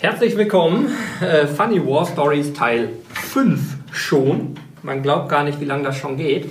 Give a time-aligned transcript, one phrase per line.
[0.00, 0.88] Herzlich willkommen.
[1.20, 3.60] Äh, Funny War Stories Teil 5
[3.92, 4.54] schon.
[4.82, 6.48] Man glaubt gar nicht, wie lange das schon geht.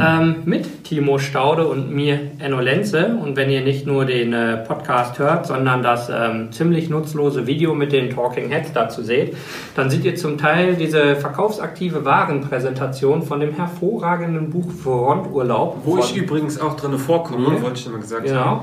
[0.00, 3.18] Ähm, mit Timo Staude und mir, Enno Lenze.
[3.20, 7.74] Und wenn ihr nicht nur den äh, Podcast hört, sondern das ähm, ziemlich nutzlose Video
[7.74, 9.36] mit den Talking Heads dazu seht,
[9.74, 15.78] dann seht ihr zum Teil diese verkaufsaktive Warenpräsentation von dem hervorragenden Buch Fronturlaub.
[15.84, 17.62] Wo ich übrigens auch drin vorkomme, Mhm.
[17.62, 18.38] wollte ich mal gesagt Genau.
[18.40, 18.60] haben.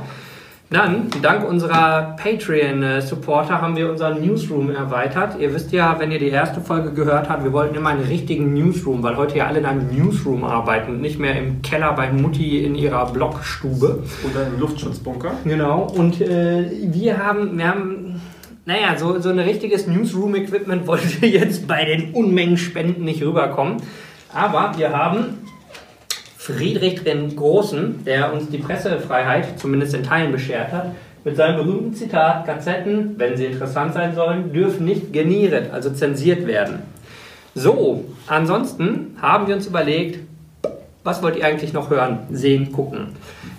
[0.71, 5.39] Dann, dank unserer Patreon-Supporter haben wir unseren Newsroom erweitert.
[5.39, 8.52] Ihr wisst ja, wenn ihr die erste Folge gehört habt, wir wollten immer einen richtigen
[8.53, 12.12] Newsroom, weil heute ja alle in einem Newsroom arbeiten und nicht mehr im Keller bei
[12.12, 14.02] Mutti in ihrer Blockstube.
[14.27, 15.34] Oder im Luftschutzbunker.
[15.43, 15.84] Genau.
[15.95, 18.21] Und äh, wir haben, wir haben,
[18.66, 23.77] naja, so, so ein richtiges Newsroom-Equipment wollte jetzt bei den Unmengen Spenden nicht rüberkommen.
[24.34, 25.45] Aber wir haben
[26.45, 30.91] Friedrich den Großen, der uns die Pressefreiheit zumindest in Teilen beschert hat,
[31.23, 36.45] mit seinem berühmten Zitat, Gazetten, wenn sie interessant sein sollen, dürfen nicht geniert, also zensiert
[36.45, 36.84] werden.
[37.55, 40.20] So, ansonsten haben wir uns überlegt,
[41.04, 43.07] was wollt ihr eigentlich noch hören, sehen, gucken?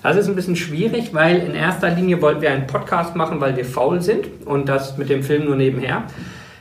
[0.05, 3.57] Das ist ein bisschen schwierig, weil in erster Linie wollten wir einen Podcast machen, weil
[3.57, 6.05] wir faul sind und das mit dem Film nur nebenher.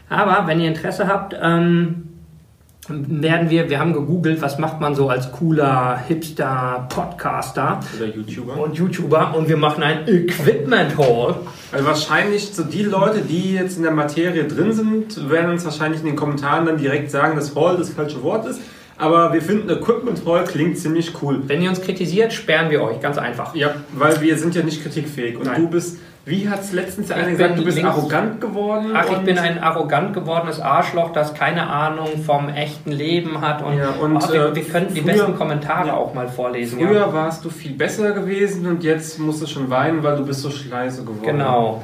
[0.10, 2.05] Aber wenn ihr Interesse habt, ähm,
[2.88, 8.58] werden wir, wir haben gegoogelt, was macht man so als cooler Hipster Podcaster Oder YouTuber.
[8.62, 11.36] und YouTuber und wir machen ein Equipment Hall.
[11.72, 16.02] Also wahrscheinlich so die Leute, die jetzt in der Materie drin sind, werden uns wahrscheinlich
[16.02, 18.62] in den Kommentaren dann direkt sagen, dass Hall das falsche Wort ist.
[18.98, 21.42] Aber wir finden Equipment Hall klingt ziemlich cool.
[21.48, 23.54] Wenn ihr uns kritisiert, sperren wir euch, ganz einfach.
[23.54, 25.38] Ja, weil wir sind ja nicht kritikfähig.
[25.38, 25.62] Und Nein.
[25.62, 28.94] du bist, wie hat es letztens der Ich eine gesagt, du bist arrogant geworden?
[28.96, 33.62] Ach, ich bin ein arrogant gewordenes Arschloch, das keine Ahnung vom echten Leben hat.
[33.62, 35.94] Und, Ja, und, Ach, wir, äh, wir könnten die besten Kommentare ja.
[35.94, 36.80] auch mal vorlesen.
[36.80, 37.14] Früher ja.
[37.14, 40.50] warst du viel besser gewesen und jetzt musst du schon weinen, weil du bist so
[40.50, 41.22] scheiße geworden.
[41.24, 41.84] Genau.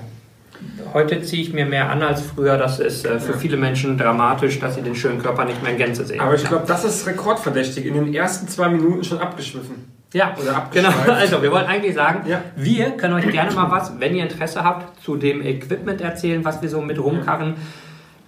[0.93, 2.57] Heute ziehe ich mir mehr an als früher.
[2.57, 5.77] Das ist äh, für viele Menschen dramatisch, dass sie den schönen Körper nicht mehr in
[5.77, 6.19] Gänze sehen.
[6.19, 7.85] Aber ich glaube, das ist rekordverdächtig.
[7.85, 10.00] In den ersten zwei Minuten schon abgeschwiffen.
[10.13, 10.89] Ja, Oder genau.
[11.07, 12.41] Also, wir wollten eigentlich sagen, Ja.
[12.55, 16.61] wir können euch gerne mal was, wenn ihr Interesse habt, zu dem Equipment erzählen, was
[16.61, 17.55] wir so mit rumkarren.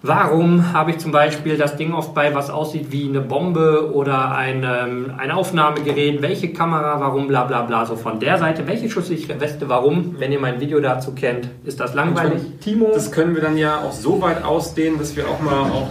[0.06, 4.36] Warum habe ich zum Beispiel das Ding oft bei, was aussieht wie eine Bombe oder
[4.36, 6.22] ein, ähm, ein Aufnahmegerät?
[6.22, 7.86] Welche Kamera, warum, bla bla bla.
[7.86, 10.16] So von der Seite, welche schusssichere Weste, warum?
[10.20, 12.42] Wenn ihr mein Video dazu kennt, ist das langweilig.
[12.60, 12.92] Timo?
[12.94, 15.88] Das können wir dann ja auch so weit ausdehnen, dass wir auch mal auch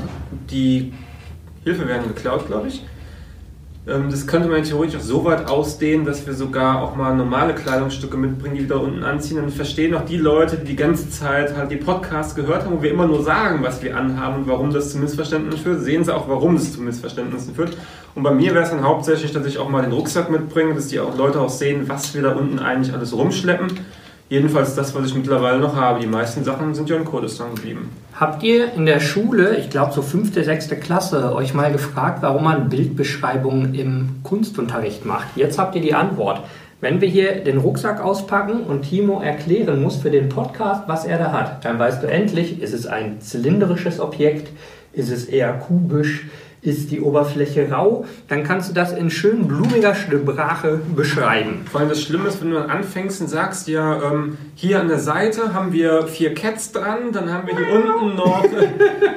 [0.50, 0.92] die
[1.64, 2.84] Hilfe werden geklaut, glaube ich.
[3.86, 7.54] Ähm, Das könnte man theoretisch auch so weit ausdehnen, dass wir sogar auch mal normale
[7.54, 9.38] Kleidungsstücke mitbringen, die wir da unten anziehen.
[9.38, 12.82] Dann verstehen auch die Leute, die die ganze Zeit halt die Podcasts gehört haben, wo
[12.82, 16.14] wir immer nur sagen, was wir anhaben und warum das zu Missverständnissen führt, sehen sie
[16.14, 17.76] auch, warum das zu Missverständnissen führt.
[18.14, 20.88] Und bei mir wäre es dann hauptsächlich, dass ich auch mal den Rucksack mitbringe, dass
[20.88, 23.68] die auch Leute auch sehen, was wir da unten eigentlich alles rumschleppen.
[24.32, 26.00] Jedenfalls das, was ich mittlerweile noch habe.
[26.00, 27.90] Die meisten Sachen sind ja in Kurdistan geblieben.
[28.18, 32.44] Habt ihr in der Schule, ich glaube so fünfte, sechste Klasse, euch mal gefragt, warum
[32.44, 35.36] man Bildbeschreibungen im Kunstunterricht macht?
[35.36, 36.40] Jetzt habt ihr die Antwort.
[36.80, 41.18] Wenn wir hier den Rucksack auspacken und Timo erklären muss für den Podcast, was er
[41.18, 44.48] da hat, dann weißt du endlich, ist es ein zylindrisches Objekt,
[44.94, 46.24] ist es eher kubisch,
[46.62, 51.64] ist die Oberfläche rau, dann kannst du das in schön blumiger Sprache beschreiben.
[51.70, 54.86] Vor allem das Schlimme ist, wenn du dann anfängst und sagst, ja, ähm, hier an
[54.86, 58.44] der Seite haben wir vier Cats dran, dann haben wir hier unten noch,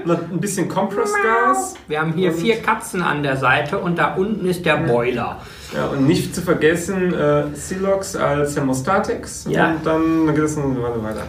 [0.06, 1.76] noch ein bisschen Kompressgas.
[1.88, 5.40] Wir haben hier vier Katzen an der Seite und da unten ist der Boiler.
[5.76, 9.46] Ja, und nicht zu vergessen äh, Silox als Thermostatix.
[9.50, 9.72] Ja.
[9.72, 10.64] Und dann, dann geht es noch
[11.04, 11.28] weiter.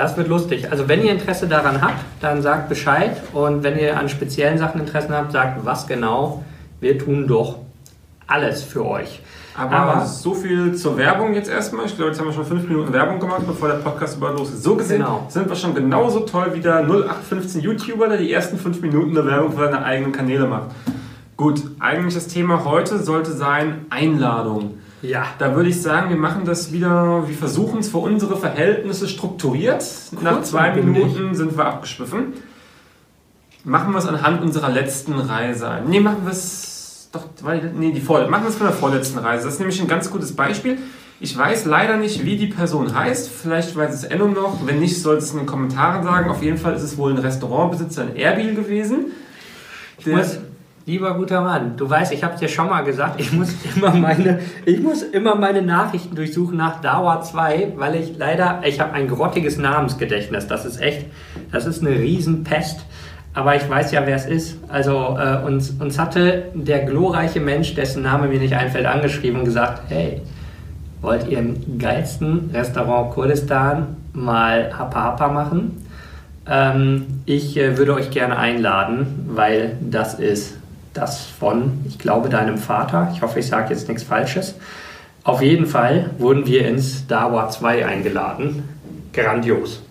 [0.00, 0.70] Das wird lustig.
[0.72, 3.18] Also wenn ihr Interesse daran habt, dann sagt Bescheid.
[3.34, 6.42] Und wenn ihr an speziellen Sachen Interesse habt, sagt was genau.
[6.80, 7.58] Wir tun doch
[8.26, 9.20] alles für euch.
[9.54, 11.84] Aber, Aber- so viel zur Werbung jetzt erstmal.
[11.84, 14.48] Ich glaube, jetzt haben wir schon fünf Minuten Werbung gemacht, bevor der Podcast überhaupt los
[14.54, 14.62] ist.
[14.62, 15.26] So gesehen Genau.
[15.28, 19.26] sind wir schon genauso toll wie der 0815 YouTuber, der die ersten fünf Minuten der
[19.26, 20.68] Werbung für seine eigenen Kanäle macht.
[21.36, 24.78] Gut, eigentlich das Thema heute sollte sein Einladung.
[25.02, 25.26] Ja.
[25.38, 29.84] Da würde ich sagen, wir machen das wieder, wir versuchen es für unsere Verhältnisse strukturiert.
[30.20, 30.74] Nach zwei.
[30.74, 32.34] Minuten sind wir abgeschwiffen.
[33.64, 35.82] Machen wir es anhand unserer letzten Reise.
[35.86, 39.18] Nee, machen wir es doch, weil, nee, die vor, machen wir es von der vorletzten
[39.18, 39.44] Reise.
[39.44, 40.78] Das ist nämlich ein ganz gutes Beispiel.
[41.18, 43.28] Ich weiß leider nicht, wie die Person heißt.
[43.28, 44.66] Vielleicht weiß es Enno noch.
[44.66, 46.30] Wenn nicht, sollte es in den Kommentaren sagen.
[46.30, 49.06] Auf jeden Fall ist es wohl ein Restaurantbesitzer in Erbil gewesen.
[49.98, 50.38] Ich muss,
[50.90, 54.40] lieber guter Mann, du weißt, ich habe dir schon mal gesagt, ich muss immer meine,
[54.66, 59.06] ich muss immer meine Nachrichten durchsuchen nach Dauer 2, weil ich leider, ich habe ein
[59.06, 60.48] grottiges Namensgedächtnis.
[60.48, 61.06] Das ist echt,
[61.52, 62.80] das ist eine Riesenpest.
[63.32, 64.58] Aber ich weiß ja, wer es ist.
[64.68, 69.44] Also äh, uns, uns hatte der glorreiche Mensch, dessen Name mir nicht einfällt, angeschrieben und
[69.44, 70.20] gesagt, hey,
[71.00, 75.86] wollt ihr im geilsten Restaurant Kurdistan mal Hapa Hapa machen.
[76.48, 80.59] Ähm, ich äh, würde euch gerne einladen, weil das ist
[80.94, 83.10] das von, ich glaube, deinem Vater.
[83.14, 84.54] Ich hoffe, ich sage jetzt nichts Falsches.
[85.24, 88.68] Auf jeden Fall wurden wir ins Dawa 2 eingeladen.
[89.12, 89.82] Grandios.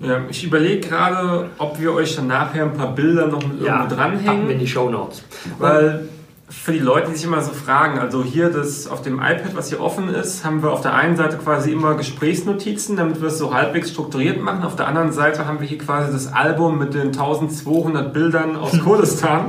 [0.00, 3.78] Ja, ich überlege gerade, ob wir euch dann nachher ein paar Bilder noch mit Ja,
[3.80, 4.50] irgendwo packen wir dranhängen.
[4.50, 5.22] in die Show Notes.
[5.58, 6.08] Weil
[6.48, 9.68] für die Leute, die sich immer so fragen, also hier das auf dem iPad, was
[9.70, 13.38] hier offen ist, haben wir auf der einen Seite quasi immer Gesprächsnotizen, damit wir es
[13.38, 14.62] so halbwegs strukturiert machen.
[14.64, 18.78] Auf der anderen Seite haben wir hier quasi das Album mit den 1200 Bildern aus
[18.84, 19.46] Kurdistan.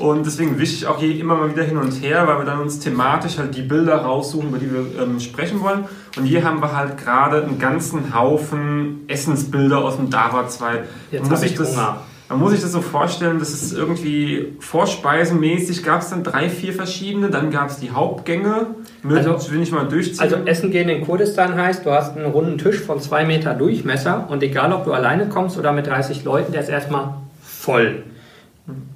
[0.00, 2.60] Und deswegen wische ich auch hier immer mal wieder hin und her, weil wir dann
[2.60, 5.84] uns thematisch halt die Bilder raussuchen, über die wir ähm, sprechen wollen.
[6.16, 10.84] Und hier haben wir halt gerade einen ganzen Haufen Essensbilder aus dem Dava 2.
[11.10, 11.98] Jetzt muss sich ich das, Hunger.
[12.30, 16.72] man muss sich das so vorstellen, das ist irgendwie vorspeisenmäßig, gab es dann drei, vier
[16.72, 18.68] verschiedene, dann gab es die Hauptgänge,
[19.02, 20.20] mit, Also- will ich mal durchziehen.
[20.20, 24.28] Also Essen gehen in Kurdistan heißt, du hast einen runden Tisch von zwei Meter Durchmesser
[24.30, 28.02] und egal ob du alleine kommst oder mit 30 Leuten, der ist erstmal voll.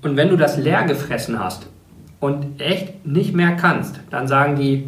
[0.03, 1.67] Und wenn du das leer gefressen hast
[2.21, 4.87] und echt nicht mehr kannst, dann sagen die,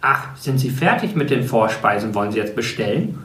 [0.00, 3.18] ach, sind Sie fertig mit den Vorspeisen, wollen Sie jetzt bestellen?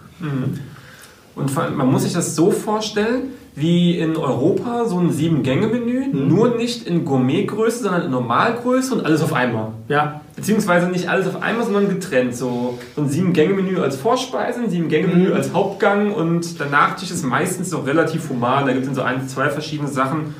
[1.35, 6.07] Und vor allem, man muss sich das so vorstellen, wie in Europa so ein Sieben-Gänge-Menü,
[6.11, 6.27] Mhm.
[6.27, 9.69] nur nicht in Gourmetgröße, sondern in Normalgröße und alles auf einmal.
[9.89, 12.35] Ja, Beziehungsweise nicht alles auf einmal, sondern getrennt.
[12.35, 15.33] So, so ein Sieben-Gänge-Menü als Vorspeise, ein Sieben-Gänge-Menü Mhm.
[15.35, 18.65] als Hauptgang und der Nachtisch ist meistens noch relativ human.
[18.65, 20.33] Da gibt es so ein, zwei verschiedene Sachen.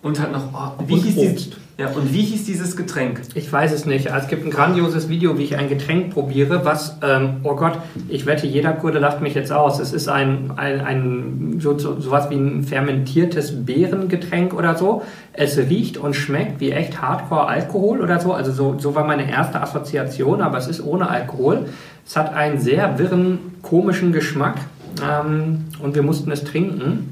[0.00, 1.46] Und halt noch, oh, wie, Und hieß Obst.
[1.46, 3.20] Dieses, ja, und wie hieß dieses Getränk?
[3.34, 4.06] ich weiß es nicht.
[4.06, 7.78] Es gibt ein grandioses Video, wie ich ein Getränk probiere, was, ähm, oh Gott,
[8.08, 9.80] ich wette, jeder Kurde lacht mich jetzt aus.
[9.80, 15.02] Es ist ein, ein, ein so, so, sowas wie ein fermentiertes Beerengetränk oder so.
[15.32, 18.32] Es riecht und schmeckt wie echt Hardcore-Alkohol oder so.
[18.32, 21.66] Also so, so war meine erste Assoziation, aber es ist ohne Alkohol.
[22.06, 24.56] Es hat einen sehr wirren, komischen Geschmack
[25.00, 27.10] ähm, und wir mussten es trinken.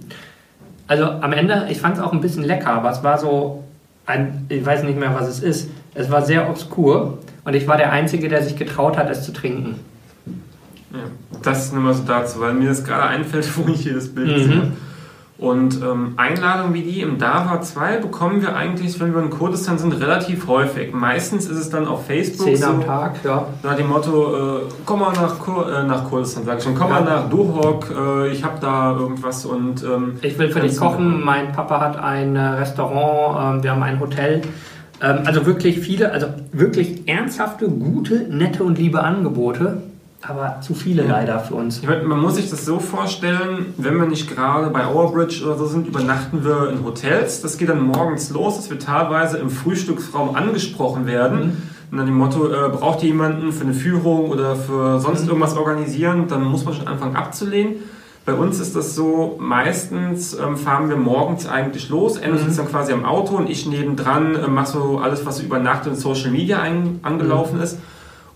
[0.88, 3.64] Also am Ende, ich fand es auch ein bisschen lecker, aber es war so
[4.06, 5.68] ein, ich weiß nicht mehr, was es ist.
[5.94, 9.32] Es war sehr obskur und ich war der Einzige, der sich getraut hat, es zu
[9.32, 9.76] trinken.
[10.92, 10.98] Ja,
[11.42, 14.28] das nur mal so dazu, weil mir das gerade einfällt, wo ich hier das Bild
[14.28, 14.42] Mhm.
[14.52, 14.72] sehe.
[15.38, 19.76] Und ähm, Einladungen wie die im Dava 2 bekommen wir eigentlich, wenn wir in Kurdistan
[19.76, 20.94] sind, relativ häufig.
[20.94, 23.46] Meistens ist es dann auf Facebook Zehn so, am Tag, ja.
[23.62, 26.88] nach dem Motto, äh, komm mal nach, Kur äh, nach Kurdistan, sag ich schon, komm
[26.88, 27.00] Ja.
[27.00, 31.22] mal nach Duhok, äh, ich habe da irgendwas und ähm, Ich will für dich kochen.
[31.22, 34.40] Mein Papa hat ein äh, Restaurant, ähm, wir haben ein Hotel.
[35.02, 39.82] Ähm, also wirklich viele, also wirklich ernsthafte, gute, nette und liebe Angebote,
[40.22, 41.12] aber zu viele Ja.
[41.12, 41.78] leider für uns.
[41.78, 45.56] Ich meine, man muss sich das so vorstellen, wenn wir nicht gerade bei Overbridge oder
[45.56, 47.42] so sind, übernachten wir in Hotels.
[47.42, 51.62] Das geht dann morgens los, dass wir teilweise im Frühstücksraum angesprochen werden.
[51.90, 55.56] Und dann dem Motto, äh, braucht ihr jemanden für eine Führung oder für sonst irgendwas
[55.56, 57.74] organisieren, dann muss man schon anfangen abzulehnen.
[58.24, 62.16] Bei uns ist das so, meistens ähm, fahren wir morgens eigentlich los.
[62.16, 65.60] Enno sitzt dann quasi am Auto und ich nebendran äh, mache so alles, was über
[65.60, 67.78] Nacht in Social Media ein, angelaufen ist.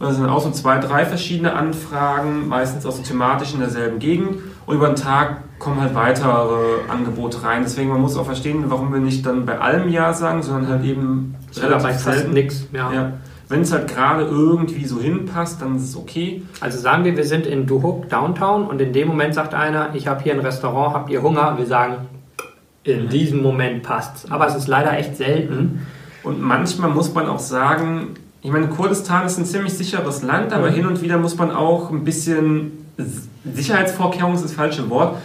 [0.01, 3.99] Und dann sind auch so zwei, drei verschiedene Anfragen, meistens auch so thematisch in derselben
[3.99, 4.39] Gegend.
[4.65, 7.63] Und über den Tag kommen halt weitere Angebote rein.
[7.65, 10.85] Deswegen, man muss auch verstehen, warum wir nicht dann bei allem Ja sagen, sondern halt
[10.85, 12.33] eben bei fast selten.
[12.33, 12.67] nix.
[12.73, 12.91] Ja.
[12.91, 13.13] Ja.
[13.51, 16.45] Wenn es halt gerade irgendwie so hinpasst, dann ist es okay.
[16.61, 20.09] Also sagen wir, wir sind in Duhok Downtown und in dem Moment sagt einer, ich
[20.09, 21.59] habe hier ein Restaurant, habt ihr Hunger?
[21.59, 22.09] Wir sagen,
[22.85, 24.31] in diesem Moment passt's.
[24.31, 25.87] Aber es ist leider echt selten.
[26.23, 30.71] Und manchmal muss man auch sagen, ich meine, Kurdistan ist ein ziemlich sicheres Land, aber
[30.71, 30.75] Mhm.
[30.75, 32.87] hin und wieder muss man auch ein bisschen,
[33.55, 35.17] Sicherheitsvorkehrung ist das falsche Wort,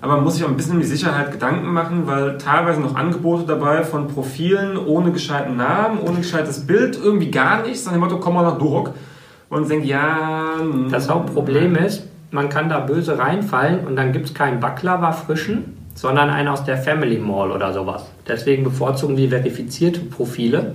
[0.00, 2.94] aber man muss sich auch ein bisschen um die Sicherheit Gedanken machen, weil teilweise noch
[2.96, 8.00] Angebote dabei von Profilen ohne gescheiten Namen, ohne gescheites Bild, irgendwie gar nichts, nach dem
[8.00, 8.92] Motto, komm mal nach Durok.
[9.50, 10.54] Und denkt, ja.
[10.90, 15.76] Das Hauptproblem ist, man kann da böse reinfallen und dann gibt es keinen Baklava frischen,
[15.94, 18.04] sondern einen aus der Family Mall oder sowas.
[18.28, 20.74] Deswegen bevorzugen wir verifizierte Profile,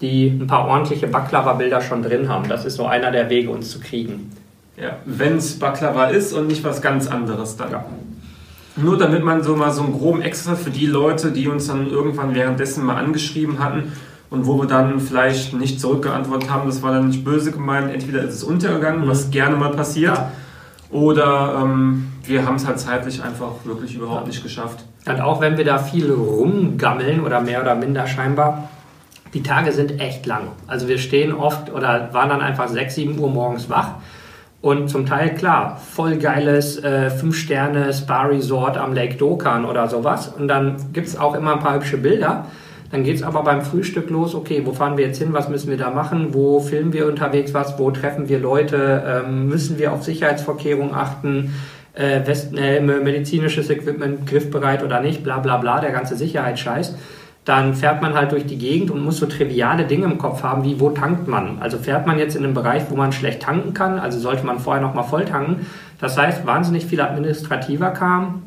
[0.00, 2.48] die ein paar ordentliche Baklava-Bilder schon drin haben.
[2.48, 4.32] Das ist so einer der Wege, uns zu kriegen.
[4.76, 7.70] Ja, wenn es Baklava ist und nicht was ganz anderes dann.
[7.70, 7.84] Ja.
[8.76, 11.90] Nur damit man so mal so einen groben Extra für die Leute, die uns dann
[11.90, 13.92] irgendwann währenddessen mal angeschrieben hatten
[14.30, 18.22] und wo wir dann vielleicht nicht zurückgeantwortet haben, das war dann nicht böse gemeint, entweder
[18.22, 20.30] ist es untergegangen, was gerne mal passiert, Ja.
[20.90, 24.84] oder ähm, wir haben es halt zeitlich einfach wirklich überhaupt nicht geschafft.
[25.04, 28.68] Und auch wenn wir da viel rumgammeln oder mehr oder minder scheinbar,
[29.34, 30.48] die Tage sind echt lang.
[30.66, 33.94] Also wir stehen oft oder waren dann einfach 6, 7 Uhr morgens wach
[34.62, 40.28] und zum Teil, klar, voll geiles äh, 5-Sterne-Spa-Resort am Lake Dokan oder sowas.
[40.28, 42.46] Und dann gibt es auch immer ein paar hübsche Bilder.
[42.90, 45.70] Dann geht es aber beim Frühstück los, okay, wo fahren wir jetzt hin, was müssen
[45.70, 49.92] wir da machen, wo filmen wir unterwegs was, wo treffen wir Leute, ähm, müssen wir
[49.92, 51.54] auf Sicherheitsvorkehrungen achten,
[51.94, 56.96] äh, Westenhelme, medizinisches Equipment griffbereit oder nicht, bla bla bla, der ganze Sicherheitsscheiß.
[57.44, 60.62] Dann fährt man halt durch die Gegend und muss so triviale Dinge im Kopf haben,
[60.64, 61.58] wie wo tankt man.
[61.60, 64.58] Also fährt man jetzt in einem Bereich, wo man schlecht tanken kann, also sollte man
[64.58, 65.66] vorher nochmal voll tanken.
[65.98, 68.42] Das heißt, wahnsinnig viel administrativer Kram,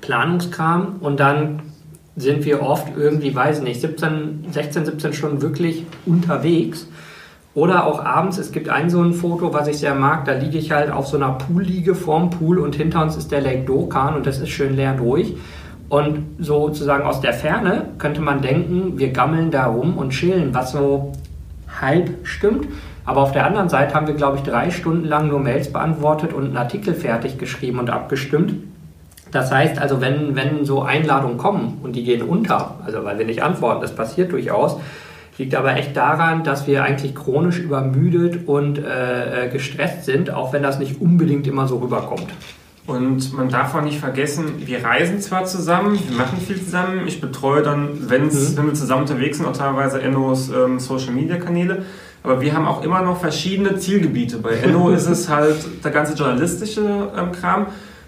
[0.00, 1.60] Planungskram und dann
[2.16, 6.86] sind wir oft irgendwie, weiß nicht, 17, 16, 17 Stunden wirklich unterwegs.
[7.54, 10.58] Oder auch abends, es gibt ein so ein Foto, was ich sehr mag, da liege
[10.58, 14.16] ich halt auf so einer Poolliege vorm Pool und hinter uns ist der Lake Dokan
[14.16, 15.36] und das ist schön leer und ruhig.
[15.88, 20.72] Und sozusagen aus der Ferne könnte man denken, wir gammeln da rum und chillen, was
[20.72, 21.12] so
[21.80, 22.66] halb stimmt.
[23.04, 26.32] Aber auf der anderen Seite haben wir, glaube ich, drei Stunden lang nur Mails beantwortet
[26.32, 28.54] und einen Artikel fertig geschrieben und abgestimmt.
[29.30, 33.26] Das heißt also, wenn, wenn so Einladungen kommen und die gehen unter, also weil wir
[33.26, 34.78] nicht antworten, das passiert durchaus,
[35.38, 40.52] liegt aber echt daran, dass wir eigentlich chronisch übermüdet und äh, äh, gestresst sind, auch
[40.52, 42.28] wenn das nicht unbedingt immer so rüberkommt.
[42.86, 47.06] Und man darf auch nicht vergessen, wir reisen zwar zusammen, wir machen viel zusammen.
[47.06, 48.56] Ich betreue dann, wenn's, mhm.
[48.58, 51.84] wenn wir zusammen unterwegs sind, auch teilweise Ennos ähm, Social Media Kanäle.
[52.22, 54.38] Aber wir haben auch immer noch verschiedene Zielgebiete.
[54.38, 57.66] Bei Enno ist es halt der ganze journalistische ähm, Kram.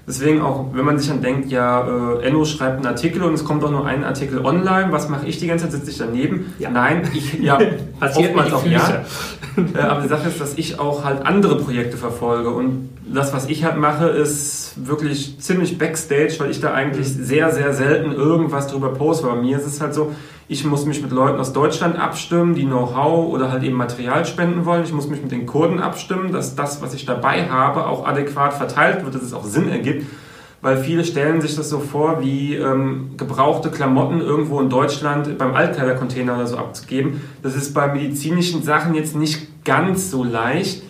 [0.09, 1.87] Deswegen auch, wenn man sich dann denkt, ja,
[2.18, 5.26] äh, Enno schreibt einen Artikel und es kommt doch nur ein Artikel online, was mache
[5.26, 5.80] ich die ganze Zeit?
[5.80, 6.54] Sitze ich daneben?
[6.59, 6.71] Ja.
[6.71, 7.59] Nein, ich, ja,
[8.00, 9.04] passiert oftmals auch ja.
[9.75, 13.48] äh, aber die Sache ist, dass ich auch halt andere Projekte verfolge und das, was
[13.48, 17.25] ich halt mache, ist wirklich ziemlich Backstage, weil ich da eigentlich mhm.
[17.25, 19.26] sehr, sehr selten irgendwas drüber poste.
[19.26, 20.12] Bei mir ist es halt so,
[20.48, 24.64] ich muss mich mit Leuten aus Deutschland abstimmen, die Know-how oder halt eben Material spenden
[24.64, 24.84] wollen.
[24.84, 28.54] Ich muss mich mit den Kurden abstimmen, dass das, was ich dabei habe, auch adäquat
[28.54, 30.06] verteilt wird, dass es auch Sinn ergibt.
[30.62, 35.54] Weil viele stellen sich das so vor, wie ähm, gebrauchte Klamotten irgendwo in Deutschland beim
[35.54, 37.20] Altkleidercontainer oder so abzugeben.
[37.42, 40.82] Das ist bei medizinischen Sachen jetzt nicht ganz so leicht,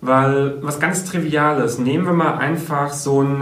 [0.00, 3.40] weil was ganz Triviales, nehmen wir mal einfach so ein,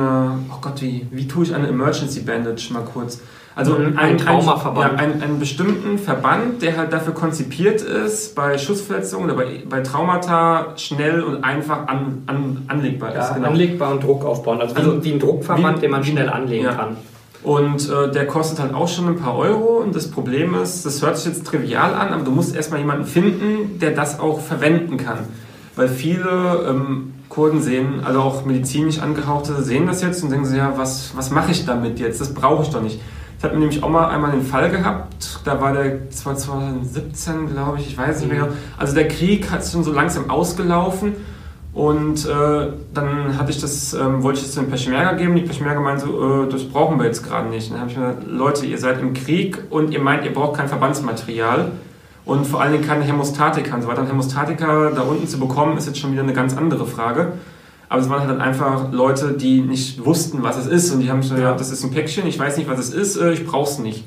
[0.50, 3.20] oh Gott, wie, wie tue ich eine Emergency Bandage mal kurz?
[3.58, 4.92] Also ein, ein Traumaverband.
[4.92, 9.80] Ja, einen, einen bestimmten Verband, der halt dafür konzipiert ist, bei Schussverletzungen oder bei, bei
[9.80, 13.16] Traumata schnell und einfach an, an, anlegbar ist.
[13.16, 13.48] Ja, genau.
[13.48, 14.60] Anlegbar und Druck aufbauen.
[14.60, 16.74] Also, also wie ein Druckverband, wie, den man schnell anlegen ja.
[16.74, 16.96] kann.
[17.42, 19.78] Und äh, der kostet halt auch schon ein paar Euro.
[19.78, 23.06] Und das Problem ist, das hört sich jetzt trivial an, aber du musst erstmal jemanden
[23.06, 25.18] finden, der das auch verwenden kann.
[25.78, 30.58] Weil viele ähm, Kurden sehen, also auch medizinisch angehauchte, sehen das jetzt und denken sich,
[30.58, 32.20] ja, was, was mache ich damit jetzt?
[32.20, 33.00] Das brauche ich doch nicht.
[33.38, 37.52] Ich habe nämlich auch mal einmal den Fall gehabt, da war der, das war 2017,
[37.52, 38.47] glaube ich, ich weiß nicht mehr.
[38.47, 38.52] Mhm.
[38.76, 41.12] Also der Krieg hat schon so langsam ausgelaufen
[41.73, 45.37] und äh, dann hatte ich das, ähm, wollte ich das dem Peschmerga geben.
[45.37, 47.70] Die Peschmerga meinte so, äh, das brauchen wir jetzt gerade nicht.
[47.70, 50.56] Dann habe ich mir gesagt, Leute, ihr seid im Krieg und ihr meint, ihr braucht
[50.56, 51.70] kein Verbandsmaterial
[52.28, 54.02] und vor allen Dingen keine Hämostatika und so weiter.
[54.02, 57.32] Und Hämostatika da unten zu bekommen, ist jetzt schon wieder eine ganz andere Frage.
[57.88, 60.92] Aber es waren halt einfach Leute, die nicht wussten, was es ist.
[60.92, 63.16] Und die haben gesagt, ja, das ist ein Päckchen, ich weiß nicht, was es ist,
[63.16, 64.04] äh, ich brauche es nicht.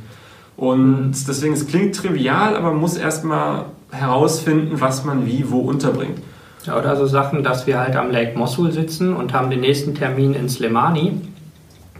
[0.55, 6.19] Und deswegen, es klingt trivial, aber man muss erstmal herausfinden, was man wie wo unterbringt.
[6.65, 9.95] Ja, oder so Sachen, dass wir halt am Lake Mosul sitzen und haben den nächsten
[9.95, 11.13] Termin in Slemani.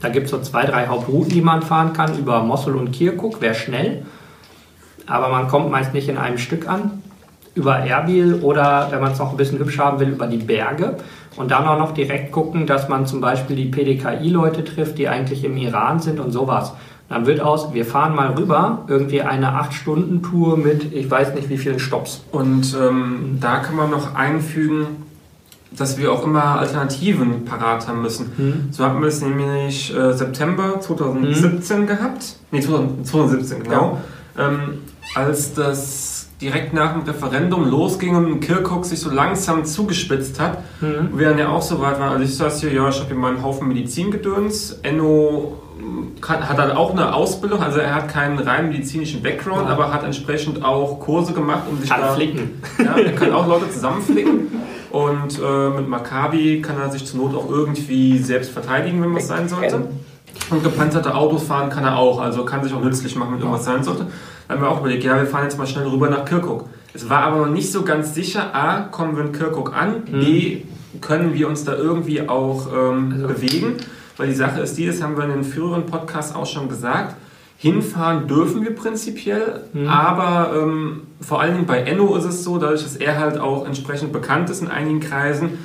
[0.02, 3.42] Da gibt es so zwei, drei Hauptrouten, die man fahren kann, über Mosul und Kirkuk,
[3.42, 4.04] wäre schnell.
[5.08, 7.02] Aber man kommt meist nicht in einem Stück an.
[7.54, 10.98] Über Erbil oder, wenn man es noch ein bisschen hübsch haben will, über die Berge.
[11.36, 15.44] Und dann auch noch direkt gucken, dass man zum Beispiel die PDKI-Leute trifft, die eigentlich
[15.44, 16.74] im Iran sind und sowas.
[17.10, 21.58] Dann wird aus, wir fahren mal rüber, irgendwie eine 8-Stunden-Tour mit ich weiß nicht wie
[21.58, 22.24] vielen Stops.
[22.32, 24.88] Und ähm, da kann man noch einfügen,
[25.72, 28.32] dass wir auch immer Alternativen parat haben müssen.
[28.38, 28.68] Mhm.
[28.72, 31.88] So hatten wir es nämlich äh, September 2017 mhm.
[31.88, 32.36] gehabt.
[32.52, 33.74] Nee, 2017, genau.
[33.74, 33.98] Ja.
[34.38, 34.84] Ähm,
[35.16, 40.60] als das direkt nach dem Referendum losging und Kirchhoff sich so langsam zugespitzt hat.
[40.82, 41.18] Mhm.
[41.18, 42.14] Wir dann ja auch so weit waren.
[42.14, 44.80] Also ich saß hier, ja, ich habe hier meinen Haufen Medizingedöns.
[44.82, 45.62] Enno
[46.22, 49.74] hat dann auch eine Ausbildung, also er hat keinen rein medizinischen Background, ja.
[49.74, 52.14] aber hat entsprechend auch Kurse gemacht, um sich kann da...
[52.14, 52.62] flicken.
[52.78, 54.48] Ja, er kann auch Leute zusammenflicken.
[54.92, 59.28] Und äh, mit Maccabi kann er sich zur Not auch irgendwie selbst verteidigen, wenn was
[59.28, 59.88] sein sollte.
[60.50, 63.66] Und gepanzerte Autos fahren kann er auch, also kann sich auch nützlich machen, wenn irgendwas
[63.66, 64.08] sein sollte
[64.52, 66.66] haben wir auch überlegt, ja, wir fahren jetzt mal schnell rüber nach Kirkuk.
[66.94, 70.04] Es war aber noch nicht so ganz sicher, A, kommen wir in Kirkuk an.
[70.06, 70.64] B,
[71.00, 73.28] können wir uns da irgendwie auch ähm, also.
[73.28, 73.78] bewegen,
[74.18, 77.16] weil die Sache ist die, das haben wir in den früheren Podcasts auch schon gesagt,
[77.58, 79.88] hinfahren dürfen wir prinzipiell, mhm.
[79.88, 83.66] aber ähm, vor allen Dingen bei Enno ist es so, dadurch, dass er halt auch
[83.66, 85.60] entsprechend bekannt ist in einigen Kreisen,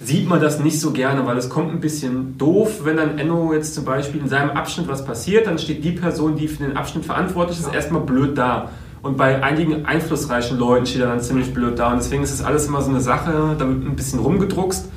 [0.00, 3.52] sieht man das nicht so gerne, weil es kommt ein bisschen doof, wenn dann Enno
[3.52, 6.76] jetzt zum Beispiel in seinem Abschnitt was passiert, dann steht die Person, die für den
[6.76, 8.70] Abschnitt verantwortlich ist, erstmal blöd da.
[9.02, 11.92] Und bei einigen einflussreichen Leuten steht er dann ziemlich blöd da.
[11.92, 14.88] Und deswegen ist es alles immer so eine Sache, da wird ein bisschen rumgedruckst,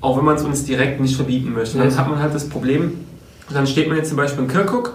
[0.00, 1.78] auch wenn man es uns direkt nicht verbieten möchte.
[1.78, 2.92] Dann hat man halt das Problem,
[3.52, 4.94] dann steht man jetzt zum Beispiel in Kirkuk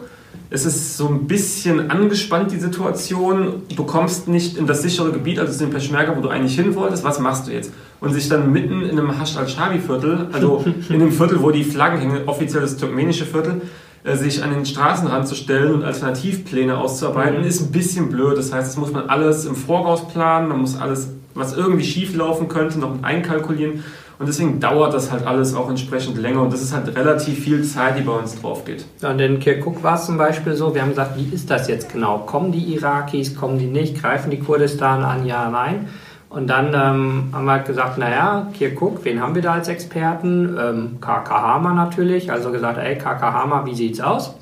[0.49, 3.63] es ist so ein bisschen angespannt, die Situation.
[3.75, 7.03] Du kommst nicht in das sichere Gebiet, also in Peschmerga, wo du eigentlich hin wolltest.
[7.03, 7.71] Was machst du jetzt?
[7.99, 11.99] Und sich dann mitten in einem Hasch al-Shabi-Viertel, also in dem Viertel, wo die Flaggen
[11.99, 13.61] hängen, offiziell das turkmenische Viertel,
[14.03, 17.47] äh, sich an den Straßenrand zu stellen und Alternativpläne auszuarbeiten, mhm.
[17.47, 18.37] ist ein bisschen blöd.
[18.37, 22.15] Das heißt, das muss man alles im Voraus planen, man muss alles, was irgendwie schief
[22.15, 23.83] laufen könnte, noch einkalkulieren.
[24.17, 27.63] Und deswegen dauert das halt alles auch entsprechend länger und das ist halt relativ viel
[27.63, 28.85] Zeit, die bei uns drauf geht.
[29.01, 31.67] Ja, und in Kirkuk war es zum Beispiel so, wir haben gesagt, wie ist das
[31.67, 32.19] jetzt genau?
[32.19, 34.01] Kommen die Irakis, kommen die nicht?
[34.01, 35.25] Greifen die Kurdistan an?
[35.25, 35.89] Ja, nein.
[36.29, 40.57] Und dann ähm, haben wir halt gesagt, naja, Kirkuk, wen haben wir da als Experten?
[40.59, 44.33] Ähm, KK Hama natürlich, also gesagt, ey, KK Hama, wie sieht's aus?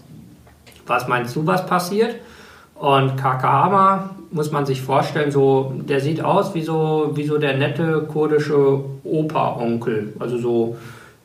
[0.85, 2.15] Was meinst du, was passiert?
[2.75, 7.55] Und Kakahama muss man sich vorstellen, so, der sieht aus wie so, wie so der
[7.55, 8.83] nette kurdische
[9.13, 10.13] Opa-Onkel.
[10.19, 10.77] Also so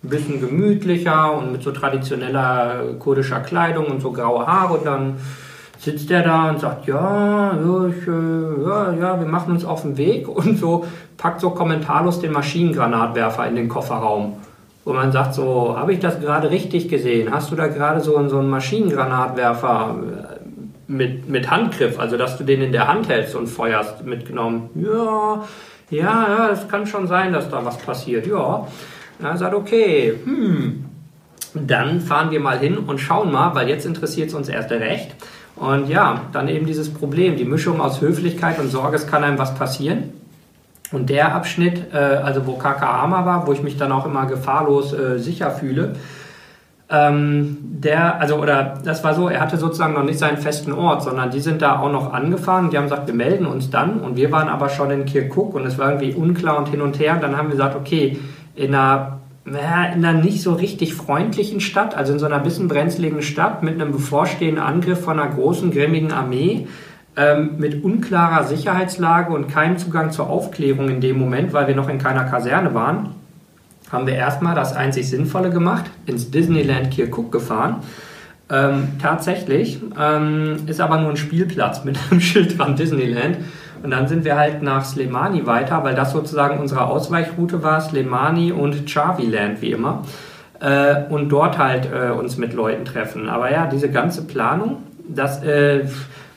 [0.03, 4.75] ein bisschen gemütlicher und mit so traditioneller kurdischer Kleidung und so graue Haare.
[4.75, 5.17] Und dann
[5.79, 9.97] sitzt der da und sagt, ja, ich, äh, ja, ja, wir machen uns auf den
[9.97, 10.85] Weg und so
[11.17, 14.35] packt so kommentarlos den Maschinengranatwerfer in den Kofferraum.
[14.85, 17.31] Wo man sagt, so, habe ich das gerade richtig gesehen?
[17.31, 19.97] Hast du da gerade so, so einen Maschinengranatwerfer
[20.87, 24.71] mit, mit Handgriff, also dass du den in der Hand hältst und feuerst, mitgenommen.
[24.75, 25.45] Ja,
[25.91, 28.27] ja, ja, es kann schon sein, dass da was passiert.
[28.27, 28.67] Ja.
[29.23, 30.85] Er sagt, okay, hm,
[31.55, 35.15] dann fahren wir mal hin und schauen mal, weil jetzt interessiert es uns erst recht.
[35.57, 39.39] Und ja, dann eben dieses Problem, die Mischung aus Höflichkeit und Sorge, es kann einem
[39.39, 40.13] was passieren.
[40.93, 44.93] Und der Abschnitt, äh, also wo Kakaama war, wo ich mich dann auch immer gefahrlos
[44.93, 45.97] äh, sicher fühle,
[46.91, 51.03] ähm, der, also, oder das war so, er hatte sozusagen noch nicht seinen festen Ort,
[51.03, 52.71] sondern die sind da auch noch angefahren.
[52.71, 54.01] Die haben gesagt, wir melden uns dann.
[54.01, 56.99] Und wir waren aber schon in Kirkuk und es war irgendwie unklar und hin und
[56.99, 57.15] her.
[57.15, 58.19] Und dann haben wir gesagt, okay,
[58.55, 63.21] in einer, in einer nicht so richtig freundlichen Stadt, also in so einer bisschen brenzligen
[63.21, 66.69] Stadt mit einem bevorstehenden Angriff von einer großen, grimmigen Armee,
[67.17, 71.91] ähm, mit unklarer Sicherheitslage und keinem Zugang zur Aufklärung in dem Moment, weil wir noch
[71.91, 73.11] in keiner Kaserne waren
[73.91, 77.77] haben wir erstmal das einzig Sinnvolle gemacht, ins Disneyland Kirkuk gefahren.
[78.51, 83.39] Ähm, tatsächlich ähm, ist aber nur ein Spielplatz mit einem Schild dran Disneyland.
[83.83, 88.51] Und dann sind wir halt nach Slemani weiter, weil das sozusagen unsere Ausweichroute war, Slemani
[88.53, 90.03] und Chaviland wie immer.
[90.61, 93.29] Äh, und dort halt äh, uns mit Leuten treffen.
[93.29, 95.87] Aber ja, diese ganze Planung, das äh,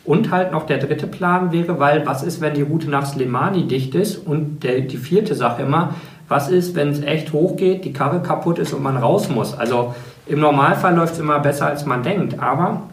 [0.04, 3.68] und halt noch der dritte Plan wäre, weil was ist, wenn die Route nach Slemani
[3.68, 4.18] dicht ist?
[4.18, 5.96] Und der, die vierte Sache immer,
[6.32, 9.54] was ist, wenn es echt hochgeht, die Karre kaputt ist und man raus muss?
[9.54, 9.94] Also
[10.26, 12.84] im Normalfall läuft es immer besser, als man denkt, aber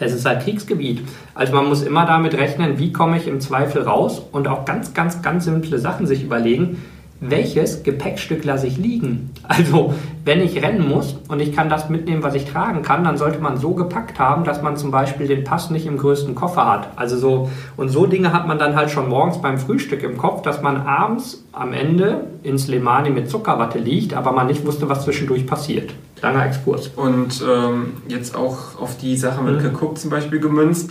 [0.00, 1.06] es ist halt Kriegsgebiet.
[1.34, 4.94] Also man muss immer damit rechnen, wie komme ich im Zweifel raus und auch ganz,
[4.94, 6.82] ganz, ganz simple Sachen sich überlegen
[7.22, 9.30] welches Gepäckstück lasse ich liegen?
[9.44, 13.16] Also, wenn ich rennen muss und ich kann das mitnehmen, was ich tragen kann, dann
[13.16, 16.66] sollte man so gepackt haben, dass man zum Beispiel den Pass nicht im größten Koffer
[16.66, 16.88] hat.
[16.96, 20.42] Also so, und so Dinge hat man dann halt schon morgens beim Frühstück im Kopf,
[20.42, 25.04] dass man abends am Ende ins Lemani mit Zuckerwatte liegt, aber man nicht wusste, was
[25.04, 25.92] zwischendurch passiert.
[26.22, 26.88] Langer Exkurs.
[26.88, 29.62] Und ähm, jetzt auch auf die Sache mit mhm.
[29.62, 30.90] geguckt zum Beispiel gemünzt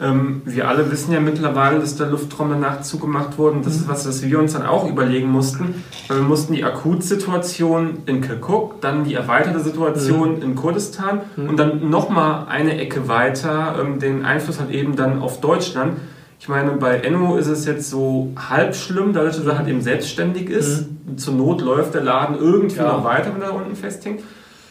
[0.00, 3.56] ähm, wir alle wissen ja mittlerweile, dass der Luftraum danach zugemacht wurde.
[3.56, 5.82] Und das ist was, was wir uns dann auch überlegen mussten.
[6.06, 10.42] Weil wir mussten die Akutsituation in Kirkuk, dann die erweiterte Situation mhm.
[10.42, 11.48] in Kurdistan mhm.
[11.48, 15.96] und dann nochmal eine Ecke weiter ähm, den Einfluss halt eben dann auf Deutschland.
[16.40, 19.80] Ich meine, bei Enno ist es jetzt so halb schlimm, dadurch, dass er halt eben
[19.80, 20.86] selbstständig ist.
[21.06, 21.18] Mhm.
[21.18, 22.92] Zur Not läuft der Laden irgendwie ja.
[22.92, 24.20] noch weiter, wenn er da unten festhängt.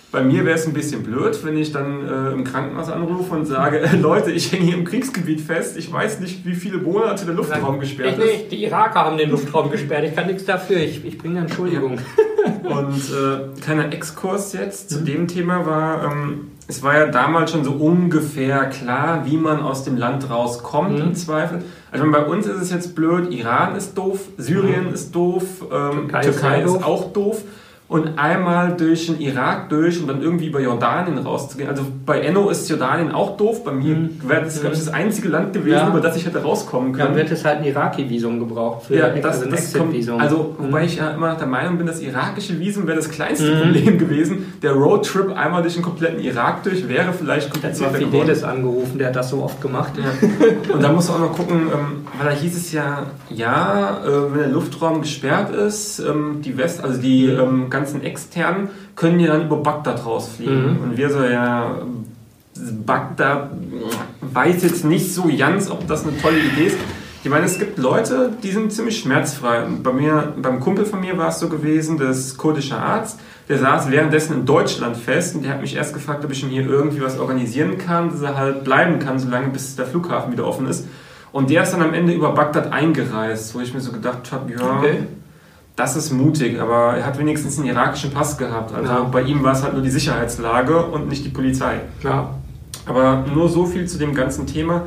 [0.10, 3.46] Bei mir wäre es ein bisschen blöd, wenn ich dann äh, im Krankenhaus anrufe und
[3.46, 7.26] sage, äh, Leute, ich hänge hier im Kriegsgebiit fest, ich weiß nicht, wie viele Monate
[7.26, 8.32] der Luftraum gesperrt ich ist.
[8.32, 8.52] Nicht.
[8.54, 12.00] Die Iraker haben den Luftraum gesperrt, ich kann nichts dafür, ich, ich bringe eine Entschuldigung.
[12.63, 15.06] Und äh, kleiner Exkurs jetzt zu mhm.
[15.06, 19.84] dem Thema war, ähm, es war ja damals schon so ungefähr klar, wie man aus
[19.84, 21.08] dem Land rauskommt mhm.
[21.08, 21.63] im Zweifel.
[21.91, 24.93] Also bei uns ist es jetzt blöd, Iran ist doof, Syrien mhm.
[24.93, 27.43] ist doof, ähm, Türkei, Türkei ist, ist auch doof.
[27.89, 31.69] Und einmal durch den Irak durch und dann irgendwie über Jordanien rauszugehen.
[31.69, 33.63] Also bei Enno ist Jordanien auch doof.
[33.63, 34.10] Bei mir Mhm.
[34.28, 35.88] wäre das, glaube ich, das einzige Land gewesen, Ja.
[35.88, 37.08] über das ich hätte rauskommen können.
[37.10, 38.88] Dann wird es halt ein Iraki-Visum gebraucht.
[38.88, 40.65] Für Ja, das, ein das kommt, also Mhm.
[40.65, 43.60] wobei ich ja immer noch der Meinung bin, das irakische Visum wäre das kleinste Mhm.
[43.62, 44.54] Problem gewesen.
[44.62, 48.12] Der Roadtrip einmal durch den kompletten Irak durch wäre vielleicht komplizierter geworden.
[48.19, 49.93] Fidelis angerufen, der hat das so oft gemacht.
[49.97, 50.73] Ja.
[50.73, 54.34] Und da musst du auch noch gucken, ähm, weil da hieß es ja, ja, äh,
[54.34, 57.39] wenn der Luftraum gesperrt ist, ähm, die West, also die Mhm.
[57.39, 60.78] ähm, ganzen externen können ja dann über Bagdad rausfliegen.
[60.78, 60.84] Mhm.
[60.84, 61.82] Und wir so, ja,
[62.86, 63.52] Bagdad
[64.22, 66.78] weiß jetzt nicht so ganz, ob das eine tolle Idee ist.
[67.24, 69.63] Ich meine, es gibt Leute, die sind ziemlich schmerzfrei.
[69.63, 73.58] Und bei mir, beim Kumpel von mir war es so gewesen, das kurdische Arzt, der
[73.58, 76.66] saß währenddessen in Deutschland fest und der hat mich erst gefragt, ob ich ihm hier
[76.66, 80.68] irgendwie was organisieren kann, dass er halt bleiben kann, solange bis der Flughafen wieder offen
[80.68, 80.88] ist.
[81.32, 84.52] Und der ist dann am Ende über Bagdad eingereist, wo ich mir so gedacht habe,
[84.54, 85.00] ja, Okay.
[85.78, 88.74] Das ist mutig, aber er hat wenigstens einen irakischen Pass gehabt.
[88.74, 89.04] Also Ja.
[89.04, 91.76] bei ihm war es halt nur die Sicherheitslage und nicht die Polizei.
[92.04, 92.32] Ja.
[92.86, 94.84] Aber nur so viel zu dem ganzen Thema,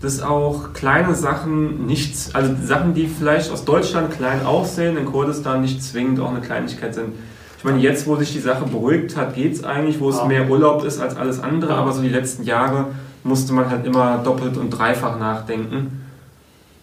[0.00, 5.62] dass auch kleine Sachen nichts, also Sachen, die vielleicht aus Deutschland klein aussehen, in Kurdistan
[5.62, 7.12] nicht zwingend auch eine Kleinigkeit sind.
[7.58, 10.24] Ich meine, jetzt, wo sich die Sache beruhigt hat, geht es eigentlich, wo es Ja.
[10.24, 12.86] mehr Urlaub ist als alles andere, aber so die letzten Jahre
[13.22, 16.02] musste man halt immer doppelt und dreifach nachdenken.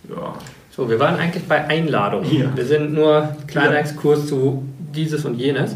[0.08, 0.34] Ja.
[0.80, 2.34] So, wir waren eigentlich bei Einladungen.
[2.34, 2.46] Ja.
[2.56, 3.80] Wir sind nur kleiner Ja.
[3.80, 4.64] Exkurs zu
[4.96, 5.76] dieses und jenes.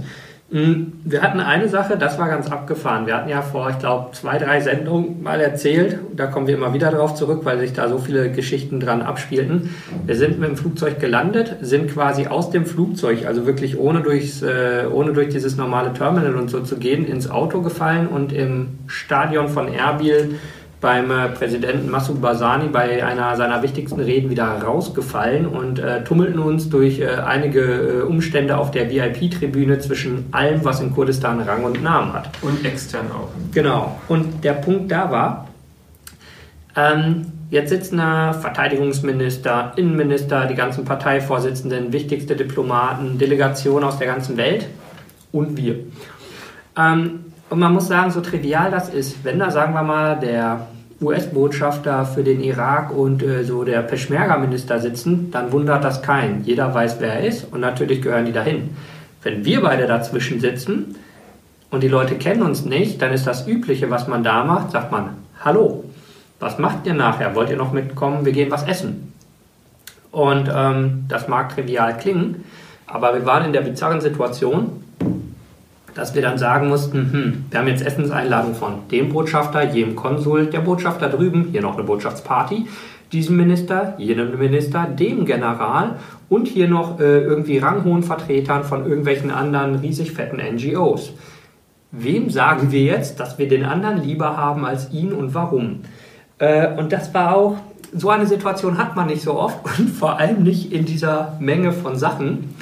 [0.49, 3.05] Mm, Wir hatten eine Sache, das war ganz abgefahren.
[3.05, 6.73] Wir hatten ja vor, ich glaube, zwei, drei Sendungen mal erzählt, da kommen wir immer
[6.73, 9.71] wieder darauf zurück, weil sich da so viele Geschichten dran abspielten.
[10.05, 14.41] Wir sind mit dem Flugzeug gelandet, sind quasi aus dem Flugzeug, also wirklich ohne, durchs,
[14.41, 18.79] äh, ohne durch dieses normale Terminal und so zu gehen, ins Auto gefallen und im
[18.87, 20.35] Stadion von Erbil
[20.83, 26.39] beim äh, Präsidenten Massoud Barzani bei einer seiner wichtigsten Reden wieder rausgefallen und äh, tummelten
[26.39, 31.63] uns durch äh, einige äh, Umstände auf der VIP-Tribüne zwischen allem, was in Kurdistan Rang
[31.63, 32.29] und Namen hat.
[32.41, 33.29] Und extern auch.
[33.53, 33.97] Genau.
[34.09, 35.47] Und der Punkt da war,
[36.75, 44.35] ähm, jetzt sitzen da Verteidigungsminister, Innenminister, die ganzen Parteivorsitzenden, wichtigste Diplomaten, Delegationen aus der ganzen
[44.35, 44.67] Welt
[45.31, 45.75] und wir.
[46.77, 47.19] Ähm,
[47.49, 50.67] und man muss sagen, so trivial das ist, wenn da, sagen wir mal, der
[51.01, 56.43] US-Botschafter für den Irak und äh, so der Peschmerga-Minister sitzen, dann wundert das keinen.
[56.43, 58.75] Jeder weiß, wer er ist und natürlich gehören die dahin.
[59.21, 60.95] Wenn wir beide dazwischen sitzen
[61.71, 64.91] und die Leute kennen uns nicht, dann ist das Übliche, was man da macht, sagt
[64.91, 65.85] man, hallo,
[66.39, 67.35] was macht ihr nachher?
[67.35, 68.25] Wollt ihr noch mitkommen?
[68.25, 69.13] Wir gehen was essen.
[70.11, 72.43] Und ähm, das mag trivial klingen,
[72.85, 74.82] aber wir waren in der bizarren Situation,
[75.95, 80.47] dass wir dann sagen mussten, hm, wir haben jetzt Essenseinladung von dem Botschafter, jedem Konsul,
[80.47, 82.67] der Botschafter drüben, hier noch eine Botschaftsparty,
[83.11, 85.97] diesem Minister, jenem Minister, dem General
[86.29, 91.13] und hier noch äh, irgendwie ranghohen Vertretern von irgendwelchen anderen riesig fetten NGOs.
[91.91, 95.81] Wem sagen wir jetzt, dass wir den anderen lieber haben als ihn und warum?
[96.39, 97.57] Äh, und das war auch,
[97.95, 101.71] so eine Situation hat man nicht so oft und vor allem nicht in dieser Menge
[101.71, 102.55] von Sachen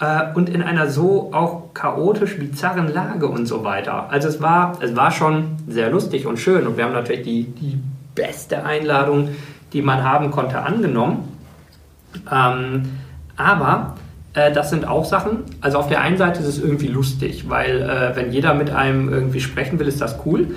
[0.00, 4.10] äh, und in einer so auch chaotisch bizarren Lage und so weiter.
[4.10, 7.44] Also es war, es war schon sehr lustig und schön und wir haben natürlich die,
[7.44, 7.78] die
[8.14, 9.30] beste Einladung,
[9.72, 11.36] die man haben konnte, angenommen.
[12.30, 12.98] Ähm,
[13.36, 13.96] aber
[14.34, 17.82] äh, das sind auch Sachen, also auf der einen Seite ist es irgendwie lustig, weil
[17.82, 20.48] äh, wenn jeder mit einem irgendwie sprechen will, ist das cool.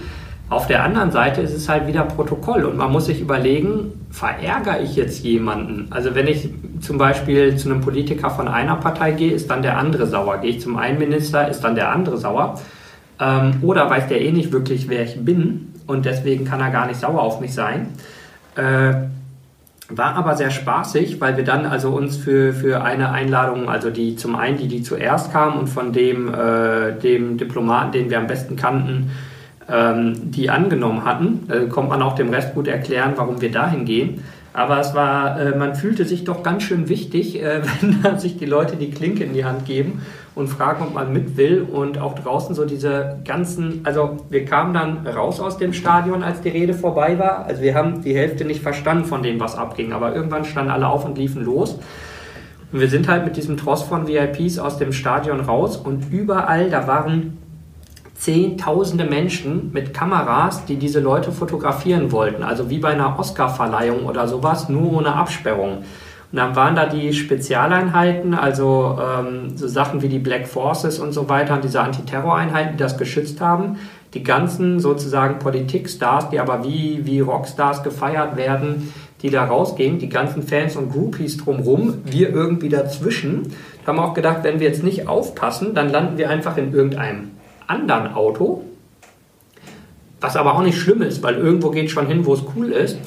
[0.51, 4.81] Auf der anderen Seite ist es halt wieder Protokoll und man muss sich überlegen, verärgere
[4.81, 5.87] ich jetzt jemanden?
[5.91, 6.49] Also wenn ich
[6.81, 10.39] zum Beispiel zu einem Politiker von einer Partei gehe, ist dann der andere sauer.
[10.39, 12.59] Gehe ich zum einen Minister, ist dann der andere sauer.
[13.17, 16.85] Ähm, oder weiß der eh nicht wirklich, wer ich bin und deswegen kann er gar
[16.85, 17.87] nicht sauer auf mich sein.
[18.57, 18.93] Äh,
[19.87, 24.17] war aber sehr spaßig, weil wir dann also uns für, für eine Einladung, also die
[24.17, 28.27] zum einen die, die zuerst kam und von dem, äh, dem Diplomaten, den wir am
[28.27, 29.11] besten kannten,
[29.67, 31.47] die angenommen hatten.
[31.47, 34.21] Da kommt man auch dem Rest gut erklären, warum wir dahin gehen.
[34.53, 37.61] Aber es war, äh, man fühlte sich doch ganz schön wichtig, äh,
[38.01, 40.01] wenn sich die Leute die Klinke in die Hand geben
[40.35, 41.61] und fragen, ob man mit will.
[41.61, 46.41] Und auch draußen so diese ganzen, also wir kamen dann raus aus dem Stadion, als
[46.41, 47.45] die Rede vorbei war.
[47.45, 49.93] Also wir haben die Hälfte nicht verstanden von dem, was abging.
[49.93, 51.79] Aber irgendwann standen alle auf und liefen los.
[52.73, 56.69] Und wir sind halt mit diesem Tross von VIPs aus dem Stadion raus und überall,
[56.69, 57.37] da waren
[58.21, 62.43] zehntausende Menschen mit Kameras, die diese Leute fotografieren wollten.
[62.43, 65.77] Also wie bei einer Oscar-Verleihung oder sowas, nur ohne Absperrung.
[65.77, 71.13] Und dann waren da die Spezialeinheiten, also ähm, so Sachen wie die Black Forces und
[71.13, 73.79] so weiter, diese Antiterroreinheiten, die das geschützt haben.
[74.13, 80.09] Die ganzen sozusagen Politikstars, die aber wie, wie Rockstars gefeiert werden, die da rausgehen, die
[80.09, 83.51] ganzen Fans und Groupies drumrum, wir irgendwie dazwischen.
[83.87, 87.31] Haben auch gedacht, wenn wir jetzt nicht aufpassen, dann landen wir einfach in irgendeinem
[87.71, 88.63] anderen Auto.
[90.19, 92.97] Was aber auch nicht schlimm ist, weil irgendwo geht schon hin, wo es cool ist.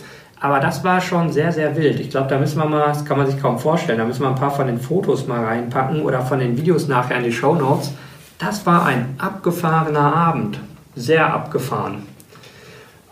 [0.40, 2.00] Aber das war schon sehr, sehr wild.
[2.00, 4.29] Ich glaube, da müssen wir mal, das kann man sich kaum vorstellen, da müssen wir
[4.29, 7.55] ein paar von den Fotos mal reinpacken oder von den Videos nachher in die Show
[7.55, 7.92] Notes.
[8.38, 10.59] Das war ein abgefahrener Abend.
[10.96, 12.03] Sehr abgefahren.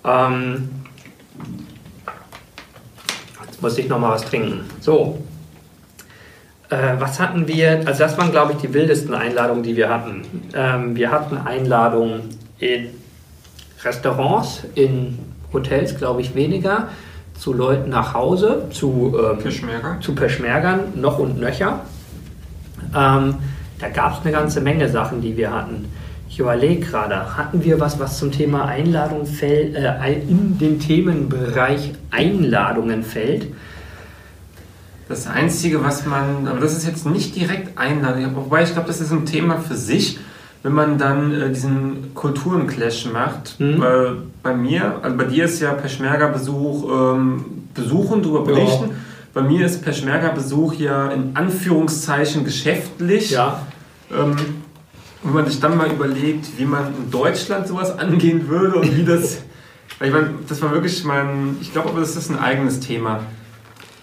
[0.04, 0.68] Ähm,
[3.46, 4.68] jetzt muss ich noch mal was trinken.
[4.80, 5.18] So.
[6.72, 7.82] Äh, was hatten wir?
[7.85, 10.22] Also, das waren, glaube ich, die wildesten Einladungen, die wir hatten.
[10.54, 12.22] Ähm, wir hatten Einladungen
[12.58, 12.88] in
[13.85, 15.18] Restaurants, in
[15.52, 16.88] Hotels, glaube ich, weniger
[17.38, 20.00] zu Leuten nach Hause, zu, ähm, Peschmerga.
[20.00, 21.80] zu Peschmergern, noch und nöcher.
[22.96, 23.35] Ähm,
[23.78, 25.87] da gab es eine ganze Menge Sachen, die wir hatten.
[26.28, 31.92] Ich überlege gerade, hatten wir was, was zum Thema Einladung fällt, äh, in den Themenbereich
[32.11, 33.48] Einladungen fällt?
[35.12, 38.98] Das Einzige, was man, aber das ist jetzt nicht direkt Einladung, wobei ich glaube, das
[38.98, 40.18] ist ein Thema für sich,
[40.62, 43.61] wenn man dann äh, diesen Kulturenclash macht.
[43.61, 43.79] Mhm.
[43.79, 47.44] Weil bei mir, also bei dir ist ja Peschmerga-Besuch ähm,
[47.75, 48.55] besuchen, darüber Ja.
[48.57, 48.90] berichten.
[49.35, 53.33] Bei mir ist Peschmerga-Besuch ja in Anführungszeichen geschäftlich.
[53.33, 53.66] Ja,
[54.11, 54.35] Ähm,
[55.22, 59.05] wenn man sich dann mal überlegt, wie man in Deutschland sowas angehen würde und wie
[59.05, 59.42] das.
[60.01, 61.59] ich meine, das war wirklich mein.
[61.61, 63.20] Ich glaube aber, das ist ein eigenes Thema.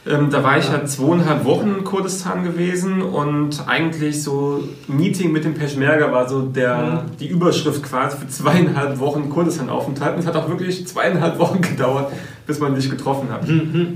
[0.10, 5.45] Ähm, da war ich halt zweieinhalb Wochen in Kurdistan gewesen und eigentlich so Meeting mit
[5.45, 10.15] dem Peschmerga war so der, die Überschrift quasi für zweieinhalb Wochen Kurdistan-Aufenthalt.
[10.15, 12.12] Und es hat auch wirklich zweieinhalb Wochen gedauert,
[12.48, 13.48] bis man sich getroffen hat.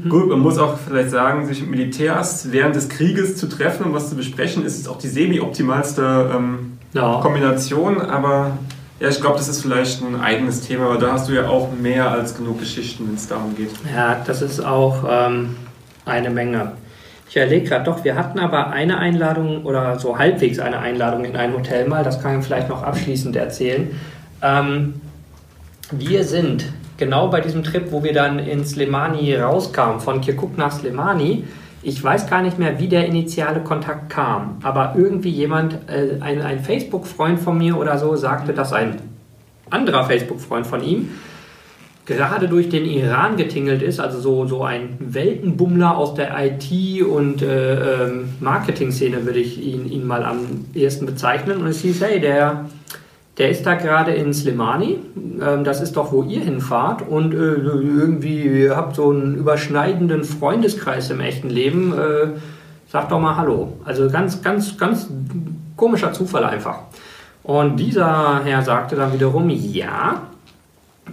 [0.08, 3.94] Gut, man muss auch vielleicht sagen, sich mit Militärs während des Krieges zu treffen und
[3.94, 7.22] was zu besprechen, ist auch die semi-optimalste ähm, ja.
[7.22, 8.58] Kombination, aber
[9.00, 11.70] ja, ich glaube, das ist vielleicht ein eigenes Thema, aber da hast du ja auch
[11.74, 13.72] mehr als genug Geschichten, wenn es darum geht.
[13.94, 15.56] Ja, das ist auch ähm,
[16.06, 16.74] eine Menge.
[17.30, 21.36] Ich erlege gerade doch, wir hatten aber eine Einladung oder so halbwegs eine Einladung in
[21.36, 24.00] ein Hotel mal, das kann ich vielleicht noch abschließend erzählen.
[24.42, 25.02] Ähm,
[25.92, 26.66] wir sind
[26.98, 31.46] genau bei diesem Trip, wo wir dann in Slemani rauskamen, von Kirkuk nach Slemani.
[31.82, 36.42] Ich weiß gar nicht mehr, wie der initiale Kontakt kam, aber irgendwie jemand, äh, ein,
[36.42, 38.98] ein Facebook-Freund von mir oder so, sagte, dass ein
[39.70, 41.10] anderer Facebook-Freund von ihm
[42.06, 47.42] gerade durch den Iran getingelt ist, also so, so ein Weltenbummler aus der IT- und
[47.42, 51.62] äh, ähm, Marketing-Szene würde ich ihn, ihn mal am ehesten bezeichnen.
[51.62, 52.66] Und es hieß, hey, der,
[53.38, 55.00] der ist da gerade in Slimani,
[55.42, 60.26] ähm, das ist doch, wo ihr hinfahrt und äh, irgendwie, ihr habt so einen überschneidenden
[60.26, 62.28] Freundeskreis im echten Leben, äh,
[62.90, 63.78] sagt doch mal Hallo.
[63.86, 65.08] Also ganz, ganz, ganz
[65.78, 66.80] komischer Zufall einfach.
[67.44, 70.22] Und dieser Herr sagte dann wiederum, ja,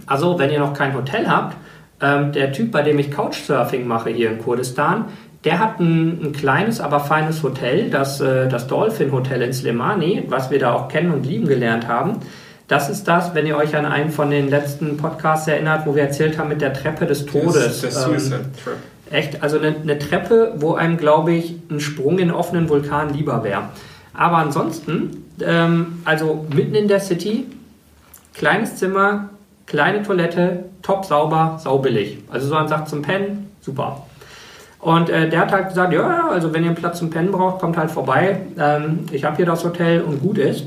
[0.05, 1.55] also, wenn ihr noch kein Hotel habt,
[2.01, 5.05] ähm, der Typ, bei dem ich Couchsurfing mache hier in Kurdistan,
[5.43, 10.25] der hat ein, ein kleines, aber feines Hotel, das, äh, das Dolphin Hotel in Slemani,
[10.27, 12.19] was wir da auch kennen und lieben gelernt haben.
[12.67, 16.03] Das ist das, wenn ihr euch an einen von den letzten Podcasts erinnert, wo wir
[16.03, 17.81] erzählt haben mit der Treppe des Todes.
[17.81, 18.75] Der Ähm, Suicide Trap.
[19.09, 23.43] Echt, also eine, eine Treppe, wo einem, glaube ich, ein Sprung in offenen Vulkan lieber
[23.43, 23.63] wäre.
[24.13, 27.45] Aber ansonsten, ähm, also mitten in der City,
[28.33, 29.30] kleines Zimmer,
[29.71, 32.17] kleine Toilette, top sauber, saubillig.
[32.29, 34.05] Also so man sagt zum Pennen, super.
[34.79, 37.61] Und äh, der hat halt gesagt, ja, also wenn ihr einen Platz zum Pennen braucht,
[37.61, 38.41] kommt halt vorbei.
[38.59, 40.65] Ähm, ich habe hier das Hotel und gut ist.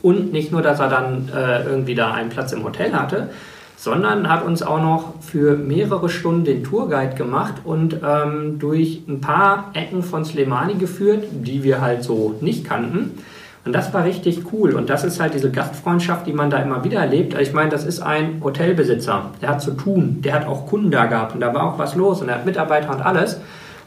[0.00, 3.28] Und nicht nur, dass er dann äh, irgendwie da einen Platz im Hotel hatte,
[3.76, 9.20] sondern hat uns auch noch für mehrere Stunden den Tourguide gemacht und ähm, durch ein
[9.20, 13.18] paar Ecken von Slemani geführt, die wir halt so nicht kannten.
[13.66, 14.74] Und das war richtig cool.
[14.74, 17.34] Und das ist halt diese Gastfreundschaft, die man da immer wieder erlebt.
[17.34, 20.92] Also Ich meine, das ist ein Hotelbesitzer, der hat zu tun, der hat auch Kunden
[20.92, 23.40] da gehabt und da war auch was los und er hat Mitarbeiter und alles.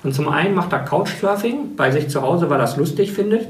[0.04, 3.48] Und zum einen macht er Couchsurfing bei sich zu Hause, weil er es lustig findet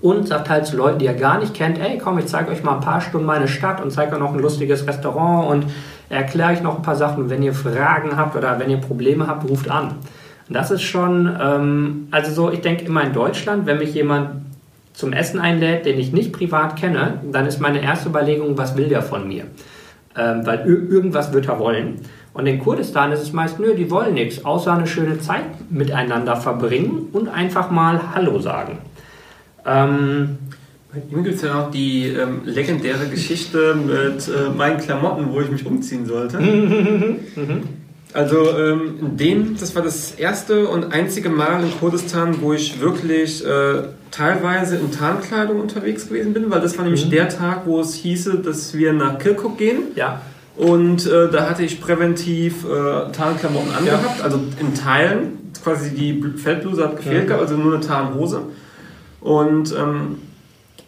[0.00, 2.62] und sagt halt zu Leuten, die er gar nicht kennt, ey, komm, ich zeige euch
[2.62, 5.66] mal ein paar Stunden meine Stadt und zeige euch noch ein lustiges Restaurant und
[6.08, 7.28] erkläre euch noch ein paar Sachen.
[7.28, 9.88] Wenn ihr Fragen habt oder wenn ihr Probleme habt, ruft an.
[10.48, 14.53] Und das ist schon, ähm, also so, ich denke immer in Deutschland, wenn mich jemand
[14.94, 18.88] zum Essen einlädt, den ich nicht privat kenne, dann ist meine erste Überlegung, was will
[18.88, 19.44] der von mir?
[20.16, 21.96] Ähm, weil ir- irgendwas wird er wollen.
[22.32, 26.36] Und in Kurdistan ist es meist, nö, die wollen nichts, außer eine schöne Zeit miteinander
[26.36, 28.78] verbringen und einfach mal Hallo sagen.
[29.66, 30.38] Ähm,
[30.92, 35.40] Bei ihm gibt es ja noch die ähm, legendäre Geschichte mit äh, meinen Klamotten, wo
[35.40, 36.38] ich mich umziehen sollte.
[38.14, 42.80] Also ähm, in dem, das war das erste und einzige Mal in Kurdistan, wo ich
[42.80, 47.80] wirklich äh, teilweise in Tarnkleidung unterwegs gewesen bin, weil das war nämlich der Tag, wo
[47.80, 49.88] es hieße, dass wir nach Kirkuk gehen.
[49.96, 50.22] ja,
[50.56, 55.38] Und äh, da hatte ich präventiv äh, Tarnklamotten angehabt, also in Teilen.
[55.64, 57.38] Quasi die Feldbluse hat gefehlt, Ja.
[57.38, 58.42] also nur eine Tarnhose.
[59.20, 60.18] Und ähm,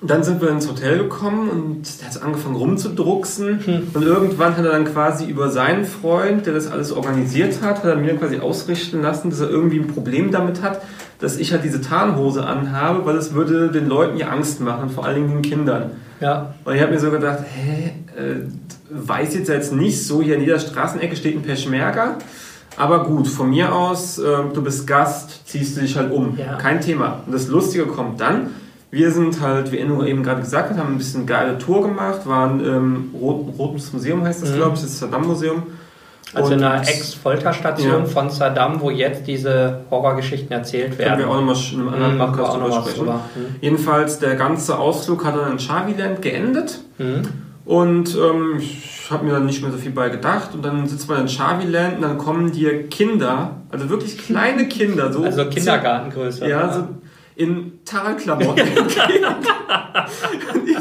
[0.02, 3.86] dann sind wir ins Hotel gekommen und der hat angefangen rumzudrucksen.
[3.94, 7.84] Und irgendwann hat er dann quasi über seinen Freund, der das alles organisiert hat, hat
[7.84, 10.82] er mir quasi ausrichten lassen, dass er irgendwie ein Problem damit hat,
[11.18, 15.06] dass ich halt diese Tarnhose anhabe, weil es würde den Leuten ja Angst machen, vor
[15.06, 15.92] allen Dingen den Kindern.
[16.20, 16.54] Ja.
[16.64, 18.42] Und ich habe mir so gedacht, hä, äh,
[18.90, 22.18] weiß jetzt jetzt nicht so, hier in jeder Straßenecke steht ein Peschmerga.
[22.76, 26.36] Aber gut, von mir aus, äh, du bist Gast, ziehst du dich halt um.
[26.36, 26.56] Ja.
[26.56, 27.22] Kein Thema.
[27.24, 28.50] Und das Lustige kommt dann.
[28.96, 32.20] Wir sind halt, wie Enno eben gerade gesagt hat, haben ein bisschen geile Tour gemacht,
[32.26, 34.56] waren im Rot, Rotes Museum, heißt das, Mhm.
[34.56, 35.62] glaube ich, das Saddam-Museum.
[36.32, 38.04] Also in einer Ex-Folterstation Ja.
[38.06, 41.18] von Saddam, wo jetzt diese Horrorgeschichten erzählt Können werden.
[41.18, 42.98] wir auch nochmal in einem anderen Mhm, Podcast drüber sprechen.
[42.98, 43.14] drüber.
[43.34, 43.54] Mhm.
[43.60, 46.78] Jedenfalls, der ganze Ausflug hat dann in Chaviland geendet.
[46.98, 47.22] Mhm.
[47.66, 50.50] Und ähm, ich habe mir dann nicht mehr so viel bei gedacht.
[50.54, 55.12] Und dann sitzt man in Chaviland und dann kommen dir Kinder, also wirklich kleine Kinder,
[55.12, 55.22] so.
[55.22, 56.48] Also Kindergartengröße.
[56.48, 56.84] Ja, so
[57.36, 58.66] in Tarnklamotten.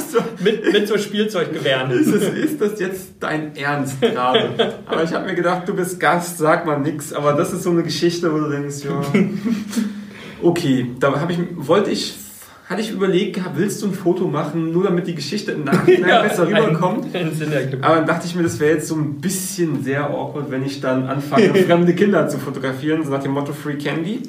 [0.09, 1.91] so, mit, mit so Spielzeuggewehren.
[1.91, 4.73] ist, es, ist das jetzt dein Ernst gerade?
[4.85, 7.11] Aber ich habe mir gedacht, du bist Gast, sag mal nix.
[7.11, 9.01] Aber das ist so eine Geschichte, wo du denkst, ja.
[10.41, 12.13] Okay, da habe ich, wollte ich,
[12.67, 16.47] hatte ich überlegt willst du ein Foto machen, nur damit die Geschichte im Nachhinein besser
[16.47, 17.11] rüberkommt?
[17.11, 17.83] Sinn ergibt.
[17.83, 20.81] Aber dann dachte ich mir, das wäre jetzt so ein bisschen sehr awkward, wenn ich
[20.81, 24.23] dann anfange, fremde Kinder zu fotografieren, so nach dem Motto Free Candy.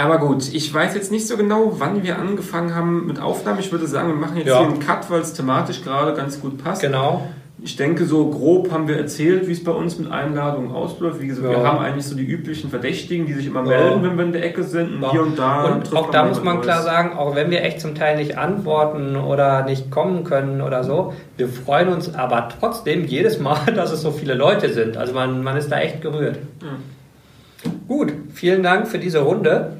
[0.00, 3.58] Aber gut, ich weiß jetzt nicht so genau, wann wir angefangen haben mit Aufnahmen.
[3.58, 4.58] Ich würde sagen, wir machen jetzt Ja.
[4.60, 6.82] hier einen Cut, weil es thematisch gerade ganz gut passt.
[6.82, 7.26] Genau.
[7.60, 11.20] Ich denke, so grob haben wir erzählt, wie es bei uns mit Einladungen ausläuft.
[11.20, 11.64] Wie gesagt, wir Ja.
[11.64, 13.76] haben eigentlich so die üblichen Verdächtigen, die sich immer Ja.
[13.80, 14.94] melden, wenn wir in der Ecke sind.
[14.94, 15.10] Und Ja.
[15.10, 15.64] hier und da.
[15.64, 19.16] Und auch da muss man klar sagen, auch wenn wir echt zum Teil nicht antworten
[19.16, 24.02] oder nicht kommen können oder so, wir freuen uns aber trotzdem jedes Mal, dass es
[24.02, 24.96] so viele Leute sind.
[24.96, 26.38] Also man, man ist da echt gerührt.
[27.88, 29.72] Gut, vielen Dank für diese Runde.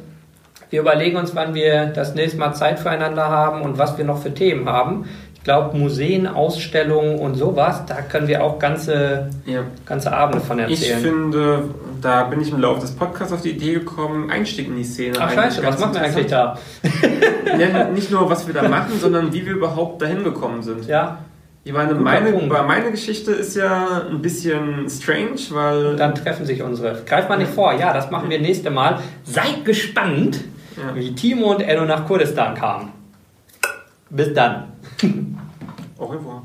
[0.71, 4.19] Wir überlegen uns, wann wir das nächste Mal Zeit füreinander haben und was wir noch
[4.23, 5.07] für Themen haben.
[5.35, 9.61] Ich glaube, Museen, Ausstellungen und sowas, da können wir auch ganze, Ja.
[9.87, 10.99] ganze Abende von Ich erzählen.
[11.01, 11.65] finde,
[12.03, 15.17] da bin ich im Laufe des Podcasts auf die Idee gekommen, Einstieg in die Szene.
[15.19, 16.59] Ach scheiße, was machen wir eigentlich da?
[17.59, 20.87] Ja, nicht nur, was wir da machen, sondern wie wir überhaupt dahin gekommen sind.
[20.87, 21.19] Ja,
[21.65, 27.03] Ich meine, meine, meine Geschichte ist ja ein bisschen strange, weil dann treffen sich unsere.
[27.07, 28.99] Greift mal nicht vor, ja, das machen wir nächste Mal.
[29.25, 30.41] Seid gespannt,
[30.79, 30.95] Ja.
[30.95, 32.93] wie Timo und Enno nach Kurdistan kamen.
[34.11, 34.73] Bis dann.
[35.99, 36.43] Au revoir.